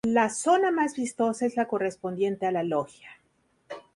[0.07, 3.07] La zona más vistosa es la correspondiente a la "loggia".